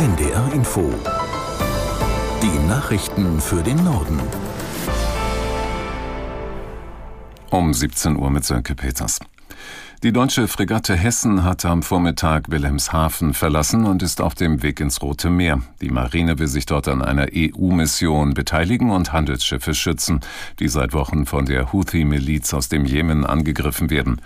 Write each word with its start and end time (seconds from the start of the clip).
NDR 0.00 0.50
Info. 0.54 0.90
Die 2.42 2.66
Nachrichten 2.66 3.38
für 3.38 3.62
den 3.62 3.84
Norden. 3.84 4.18
Um 7.50 7.74
17 7.74 8.16
Uhr 8.16 8.30
mit 8.30 8.46
Sönke 8.46 8.74
Peters. 8.74 9.18
Die 10.02 10.12
deutsche 10.12 10.48
Fregatte 10.48 10.96
Hessen 10.96 11.44
hat 11.44 11.66
am 11.66 11.82
Vormittag 11.82 12.50
Wilhelmshaven 12.50 13.34
verlassen 13.34 13.84
und 13.84 14.02
ist 14.02 14.22
auf 14.22 14.34
dem 14.34 14.62
Weg 14.62 14.80
ins 14.80 15.02
Rote 15.02 15.28
Meer. 15.28 15.60
Die 15.82 15.90
Marine 15.90 16.38
will 16.38 16.48
sich 16.48 16.64
dort 16.64 16.88
an 16.88 17.02
einer 17.02 17.26
EU-Mission 17.30 18.32
beteiligen 18.32 18.90
und 18.92 19.12
Handelsschiffe 19.12 19.74
schützen, 19.74 20.20
die 20.60 20.68
seit 20.68 20.94
Wochen 20.94 21.26
von 21.26 21.44
der 21.44 21.74
Houthi-Miliz 21.74 22.54
aus 22.54 22.70
dem 22.70 22.86
Jemen 22.86 23.26
angegriffen 23.26 23.90
werden. 23.90 24.22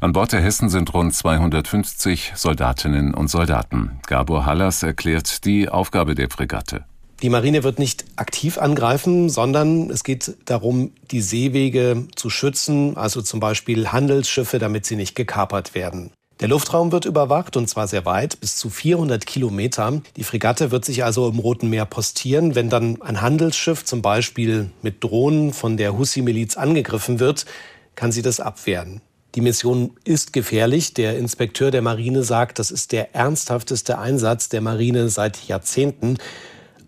An 0.00 0.12
Bord 0.12 0.30
der 0.30 0.40
Hessen 0.40 0.68
sind 0.68 0.94
rund 0.94 1.12
250 1.12 2.34
Soldatinnen 2.36 3.14
und 3.14 3.26
Soldaten. 3.26 3.98
Gabor 4.06 4.46
Hallas 4.46 4.84
erklärt 4.84 5.44
die 5.44 5.68
Aufgabe 5.68 6.14
der 6.14 6.30
Fregatte. 6.30 6.84
Die 7.20 7.30
Marine 7.30 7.64
wird 7.64 7.80
nicht 7.80 8.04
aktiv 8.14 8.58
angreifen, 8.58 9.28
sondern 9.28 9.90
es 9.90 10.04
geht 10.04 10.36
darum, 10.44 10.92
die 11.10 11.20
Seewege 11.20 12.06
zu 12.14 12.30
schützen, 12.30 12.96
also 12.96 13.22
zum 13.22 13.40
Beispiel 13.40 13.88
Handelsschiffe, 13.88 14.60
damit 14.60 14.86
sie 14.86 14.94
nicht 14.94 15.16
gekapert 15.16 15.74
werden. 15.74 16.12
Der 16.38 16.46
Luftraum 16.46 16.92
wird 16.92 17.04
überwacht 17.04 17.56
und 17.56 17.68
zwar 17.68 17.88
sehr 17.88 18.04
weit, 18.06 18.38
bis 18.38 18.54
zu 18.54 18.70
400 18.70 19.26
Kilometer. 19.26 20.00
Die 20.16 20.22
Fregatte 20.22 20.70
wird 20.70 20.84
sich 20.84 21.02
also 21.02 21.28
im 21.28 21.40
Roten 21.40 21.70
Meer 21.70 21.86
postieren. 21.86 22.54
Wenn 22.54 22.70
dann 22.70 23.02
ein 23.02 23.20
Handelsschiff 23.20 23.84
zum 23.84 24.00
Beispiel 24.00 24.70
mit 24.80 25.02
Drohnen 25.02 25.52
von 25.52 25.76
der 25.76 25.98
Hussi-Miliz 25.98 26.56
angegriffen 26.56 27.18
wird, 27.18 27.46
kann 27.96 28.12
sie 28.12 28.22
das 28.22 28.38
abwehren. 28.38 29.00
Die 29.38 29.44
Mission 29.44 29.92
ist 30.02 30.32
gefährlich. 30.32 30.94
Der 30.94 31.16
Inspekteur 31.16 31.70
der 31.70 31.80
Marine 31.80 32.24
sagt, 32.24 32.58
das 32.58 32.72
ist 32.72 32.90
der 32.90 33.14
ernsthafteste 33.14 33.96
Einsatz 33.96 34.48
der 34.48 34.60
Marine 34.60 35.10
seit 35.10 35.46
Jahrzehnten. 35.46 36.18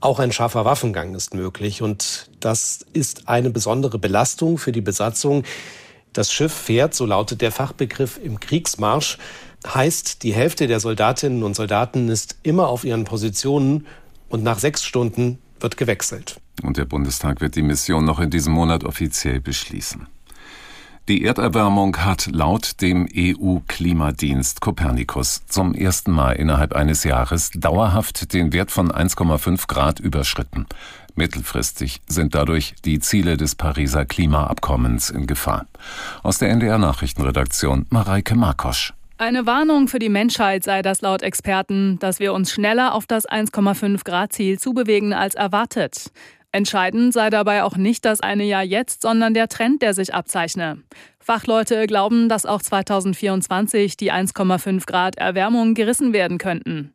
Auch 0.00 0.18
ein 0.18 0.32
scharfer 0.32 0.64
Waffengang 0.64 1.14
ist 1.14 1.32
möglich 1.32 1.80
und 1.80 2.28
das 2.40 2.84
ist 2.92 3.28
eine 3.28 3.50
besondere 3.50 4.00
Belastung 4.00 4.58
für 4.58 4.72
die 4.72 4.80
Besatzung. 4.80 5.44
Das 6.12 6.32
Schiff 6.32 6.52
fährt, 6.52 6.92
so 6.92 7.06
lautet 7.06 7.40
der 7.40 7.52
Fachbegriff 7.52 8.18
im 8.20 8.40
Kriegsmarsch, 8.40 9.18
heißt, 9.64 10.24
die 10.24 10.34
Hälfte 10.34 10.66
der 10.66 10.80
Soldatinnen 10.80 11.44
und 11.44 11.54
Soldaten 11.54 12.08
ist 12.08 12.34
immer 12.42 12.66
auf 12.66 12.82
ihren 12.82 13.04
Positionen 13.04 13.86
und 14.28 14.42
nach 14.42 14.58
sechs 14.58 14.82
Stunden 14.82 15.38
wird 15.60 15.76
gewechselt. 15.76 16.40
Und 16.64 16.78
der 16.78 16.84
Bundestag 16.84 17.40
wird 17.40 17.54
die 17.54 17.62
Mission 17.62 18.04
noch 18.04 18.18
in 18.18 18.30
diesem 18.30 18.54
Monat 18.54 18.82
offiziell 18.82 19.40
beschließen. 19.40 20.08
Die 21.10 21.24
Erderwärmung 21.24 21.96
hat 21.96 22.28
laut 22.30 22.80
dem 22.80 23.08
EU-Klimadienst 23.12 24.60
Copernicus 24.60 25.44
zum 25.48 25.74
ersten 25.74 26.12
Mal 26.12 26.34
innerhalb 26.34 26.72
eines 26.72 27.02
Jahres 27.02 27.50
dauerhaft 27.52 28.32
den 28.32 28.52
Wert 28.52 28.70
von 28.70 28.92
1,5 28.92 29.66
Grad 29.66 29.98
überschritten. 29.98 30.66
Mittelfristig 31.16 32.00
sind 32.06 32.36
dadurch 32.36 32.76
die 32.84 33.00
Ziele 33.00 33.36
des 33.36 33.56
Pariser 33.56 34.04
Klimaabkommens 34.04 35.10
in 35.10 35.26
Gefahr. 35.26 35.66
Aus 36.22 36.38
der 36.38 36.50
NDR 36.50 36.78
Nachrichtenredaktion 36.78 37.86
Mareike 37.90 38.36
Markosch. 38.36 38.94
Eine 39.18 39.46
Warnung 39.46 39.88
für 39.88 39.98
die 39.98 40.08
Menschheit 40.08 40.62
sei 40.62 40.80
das 40.80 41.00
laut 41.00 41.22
Experten, 41.22 41.98
dass 41.98 42.20
wir 42.20 42.32
uns 42.32 42.52
schneller 42.52 42.94
auf 42.94 43.08
das 43.08 43.28
1,5 43.28 44.04
Grad 44.04 44.32
Ziel 44.32 44.60
zubewegen 44.60 45.12
als 45.12 45.34
erwartet. 45.34 46.12
Entscheidend 46.52 47.12
sei 47.12 47.30
dabei 47.30 47.62
auch 47.62 47.76
nicht 47.76 48.04
das 48.04 48.20
eine 48.20 48.44
Jahr 48.44 48.64
jetzt, 48.64 49.02
sondern 49.02 49.34
der 49.34 49.48
Trend, 49.48 49.82
der 49.82 49.94
sich 49.94 50.12
abzeichne. 50.12 50.78
Fachleute 51.20 51.86
glauben, 51.86 52.28
dass 52.28 52.44
auch 52.44 52.60
2024 52.60 53.96
die 53.96 54.12
1,5 54.12 54.84
Grad 54.86 55.16
Erwärmung 55.16 55.74
gerissen 55.74 56.12
werden 56.12 56.38
könnten. 56.38 56.92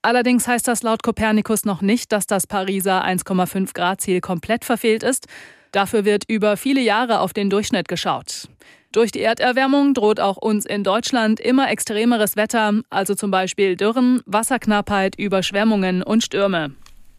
Allerdings 0.00 0.48
heißt 0.48 0.68
das 0.68 0.82
laut 0.82 1.02
Kopernikus 1.02 1.64
noch 1.64 1.82
nicht, 1.82 2.12
dass 2.12 2.26
das 2.26 2.46
Pariser 2.46 3.04
1,5 3.04 3.74
Grad 3.74 4.00
Ziel 4.00 4.20
komplett 4.20 4.64
verfehlt 4.64 5.02
ist. 5.02 5.26
Dafür 5.72 6.04
wird 6.04 6.24
über 6.28 6.56
viele 6.56 6.80
Jahre 6.80 7.20
auf 7.20 7.32
den 7.32 7.50
Durchschnitt 7.50 7.88
geschaut. 7.88 8.48
Durch 8.92 9.10
die 9.10 9.22
Erderwärmung 9.22 9.92
droht 9.92 10.20
auch 10.20 10.36
uns 10.36 10.66
in 10.66 10.84
Deutschland 10.84 11.40
immer 11.40 11.70
extremeres 11.70 12.36
Wetter, 12.36 12.80
also 12.90 13.14
zum 13.14 13.30
Beispiel 13.30 13.76
Dürren, 13.76 14.22
Wasserknappheit, 14.24 15.18
Überschwemmungen 15.18 16.02
und 16.02 16.22
Stürme. 16.22 16.74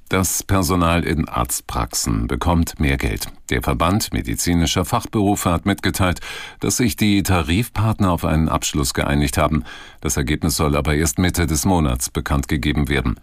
Das 0.10 0.44
Personal 0.44 1.04
in 1.04 1.28
Arztpraxen 1.28 2.28
bekommt 2.28 2.80
mehr 2.80 2.96
Geld. 2.96 3.28
Der 3.50 3.64
Verband 3.64 4.14
medizinischer 4.14 4.86
Fachberufe 4.86 5.52
hat 5.52 5.66
mitgeteilt, 5.66 6.20
dass 6.60 6.78
sich 6.78 6.96
die 6.96 7.24
Tarifpartner 7.24 8.12
auf 8.12 8.24
einen 8.24 8.48
Abschluss 8.48 8.94
geeinigt 8.94 9.40
haben. 9.40 9.64
Das 10.02 10.16
Ergebnis 10.16 10.58
soll 10.58 10.76
aber 10.76 10.94
erst 10.94 11.18
Mitte 11.18 11.48
des 11.48 11.66
Monats 11.66 12.12
bekannt 12.12 12.48
gegeben 12.48 12.88
werden. 12.88 13.20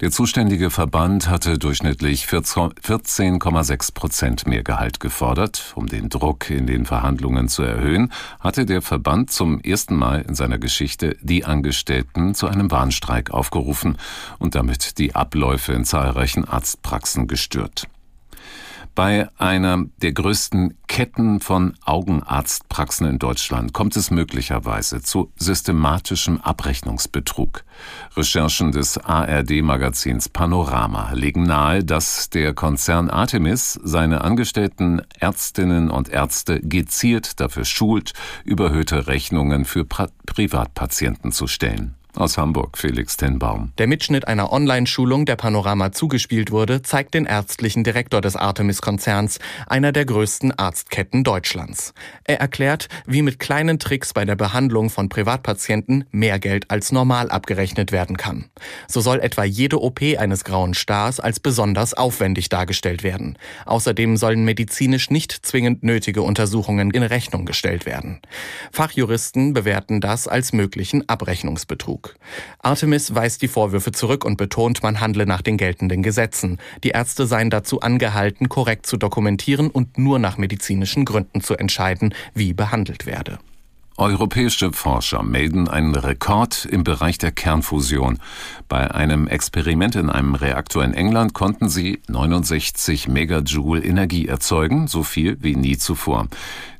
Der 0.00 0.10
zuständige 0.10 0.70
Verband 0.70 1.28
hatte 1.28 1.58
durchschnittlich 1.58 2.26
14,6 2.26 3.94
Prozent 3.94 4.46
mehr 4.46 4.62
Gehalt 4.62 4.98
gefordert. 4.98 5.72
Um 5.76 5.86
den 5.86 6.08
Druck 6.08 6.50
in 6.50 6.66
den 6.66 6.84
Verhandlungen 6.84 7.48
zu 7.48 7.62
erhöhen, 7.62 8.12
hatte 8.40 8.66
der 8.66 8.82
Verband 8.82 9.30
zum 9.30 9.60
ersten 9.60 9.94
Mal 9.94 10.22
in 10.22 10.34
seiner 10.34 10.58
Geschichte 10.58 11.16
die 11.22 11.44
Angestellten 11.44 12.34
zu 12.34 12.48
einem 12.48 12.70
Warnstreik 12.70 13.30
aufgerufen 13.30 13.96
und 14.38 14.54
damit 14.56 14.98
die 14.98 15.14
Abläufe 15.14 15.72
in 15.72 15.84
zahlreichen 15.84 16.44
Arztpraxen 16.44 17.28
gestört. 17.28 17.86
Bei 18.94 19.28
einer 19.38 19.86
der 20.02 20.12
größten 20.12 20.76
Ketten 20.86 21.40
von 21.40 21.74
Augenarztpraxen 21.84 23.08
in 23.08 23.18
Deutschland 23.18 23.72
kommt 23.72 23.96
es 23.96 24.12
möglicherweise 24.12 25.02
zu 25.02 25.32
systematischem 25.34 26.40
Abrechnungsbetrug. 26.40 27.64
Recherchen 28.16 28.70
des 28.70 28.98
ARD-Magazins 28.98 30.28
Panorama 30.28 31.10
legen 31.12 31.42
nahe, 31.42 31.82
dass 31.82 32.30
der 32.30 32.54
Konzern 32.54 33.10
Artemis 33.10 33.80
seine 33.82 34.20
angestellten 34.20 35.02
Ärztinnen 35.18 35.90
und 35.90 36.08
Ärzte 36.08 36.60
gezielt 36.60 37.40
dafür 37.40 37.64
schult, 37.64 38.12
überhöhte 38.44 39.08
Rechnungen 39.08 39.64
für 39.64 39.84
Privatpatienten 39.84 41.32
zu 41.32 41.48
stellen. 41.48 41.96
Aus 42.16 42.38
Hamburg, 42.38 42.78
Felix 42.78 43.16
Tenbaum. 43.16 43.72
Der 43.76 43.88
Mitschnitt 43.88 44.28
einer 44.28 44.52
Online-Schulung, 44.52 45.26
der 45.26 45.34
Panorama 45.34 45.90
zugespielt 45.90 46.52
wurde, 46.52 46.80
zeigt 46.80 47.12
den 47.14 47.26
ärztlichen 47.26 47.82
Direktor 47.82 48.20
des 48.20 48.36
Artemis-Konzerns, 48.36 49.40
einer 49.66 49.90
der 49.90 50.04
größten 50.04 50.56
Arztketten 50.56 51.24
Deutschlands. 51.24 51.92
Er 52.22 52.38
erklärt, 52.38 52.88
wie 53.04 53.22
mit 53.22 53.40
kleinen 53.40 53.80
Tricks 53.80 54.12
bei 54.12 54.24
der 54.24 54.36
Behandlung 54.36 54.90
von 54.90 55.08
Privatpatienten 55.08 56.04
mehr 56.12 56.38
Geld 56.38 56.70
als 56.70 56.92
normal 56.92 57.30
abgerechnet 57.30 57.90
werden 57.90 58.16
kann. 58.16 58.44
So 58.86 59.00
soll 59.00 59.18
etwa 59.18 59.42
jede 59.42 59.82
OP 59.82 60.00
eines 60.00 60.44
grauen 60.44 60.74
Stars 60.74 61.18
als 61.18 61.40
besonders 61.40 61.94
aufwendig 61.94 62.48
dargestellt 62.48 63.02
werden. 63.02 63.38
Außerdem 63.66 64.16
sollen 64.16 64.44
medizinisch 64.44 65.10
nicht 65.10 65.32
zwingend 65.32 65.82
nötige 65.82 66.22
Untersuchungen 66.22 66.92
in 66.92 67.02
Rechnung 67.02 67.44
gestellt 67.44 67.86
werden. 67.86 68.20
Fachjuristen 68.70 69.52
bewerten 69.52 70.00
das 70.00 70.28
als 70.28 70.52
möglichen 70.52 71.08
Abrechnungsbetrug. 71.08 72.03
Betrug. 72.04 72.14
Artemis 72.60 73.14
weist 73.14 73.42
die 73.42 73.48
Vorwürfe 73.48 73.92
zurück 73.92 74.24
und 74.24 74.36
betont, 74.36 74.82
man 74.82 75.00
handle 75.00 75.26
nach 75.26 75.42
den 75.42 75.56
geltenden 75.56 76.02
Gesetzen. 76.02 76.58
Die 76.82 76.90
Ärzte 76.90 77.26
seien 77.26 77.50
dazu 77.50 77.80
angehalten, 77.80 78.48
korrekt 78.48 78.86
zu 78.86 78.96
dokumentieren 78.96 79.70
und 79.70 79.98
nur 79.98 80.18
nach 80.18 80.38
medizinischen 80.38 81.04
Gründen 81.04 81.40
zu 81.40 81.56
entscheiden, 81.56 82.14
wie 82.34 82.52
behandelt 82.54 83.06
werde. 83.06 83.38
Europäische 83.96 84.72
Forscher 84.72 85.22
melden 85.22 85.68
einen 85.68 85.94
Rekord 85.94 86.64
im 86.64 86.82
Bereich 86.82 87.16
der 87.18 87.30
Kernfusion. 87.30 88.18
Bei 88.68 88.90
einem 88.90 89.28
Experiment 89.28 89.94
in 89.94 90.10
einem 90.10 90.34
Reaktor 90.34 90.82
in 90.82 90.94
England 90.94 91.32
konnten 91.32 91.68
sie 91.68 92.00
69 92.08 93.06
Megajoule 93.06 93.84
Energie 93.84 94.26
erzeugen, 94.26 94.88
so 94.88 95.04
viel 95.04 95.36
wie 95.42 95.54
nie 95.54 95.78
zuvor. 95.78 96.26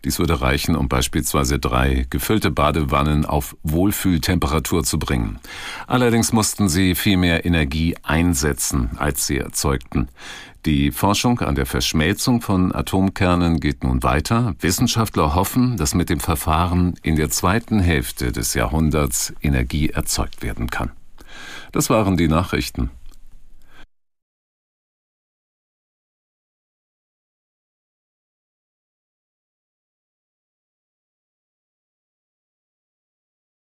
Dies 0.05 0.19
würde 0.19 0.43
reichen, 0.43 0.77
um 0.77 0.89
beispielsweise 0.89 1.59
drei 1.59 2.07
gefüllte 2.11 2.51
Badewannen 2.51 3.25
auf 3.25 3.57
Wohlfühltemperatur 3.63 4.85
zu 4.85 4.99
bringen. 4.99 5.39
Allerdings 5.87 6.33
mussten 6.33 6.69
sie 6.69 6.95
viel 6.95 7.17
mehr 7.17 7.47
Energie 7.47 7.97
einsetzen, 8.03 8.91
als 8.97 9.27
sie 9.27 9.39
erzeugten. 9.39 10.09
Die 10.67 10.93
Forschung 10.93 11.41
an 11.41 11.55
der 11.55 11.67
Verschmelzung 11.67 12.41
von 12.41 12.75
Atomkernen 12.75 13.61
geht 13.61 13.85
nun 13.85 14.03
weiter. 14.03 14.55
Wissenschaftler 14.61 15.35
hoffen, 15.35 15.77
dass 15.77 15.95
mit 15.95 16.11
dem 16.11 16.21
Verfahren 16.21 16.95
in 17.03 17.17
der 17.17 17.31
zweiten 17.31 17.81
Hälfte 17.81 18.33
des 18.33 18.55
Jahrhunderts 18.55 19.35
Energie 19.43 19.91
erzeugt 19.91 20.43
werden 20.43 20.69
kann. 20.69 20.93
Das 21.73 21.91
waren 21.91 22.17
die 22.17 22.29
Nachrichten. 22.29 22.91